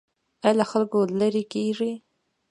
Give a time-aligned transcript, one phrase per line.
[0.43, 1.93] ایا له خلکو لرې کیږئ؟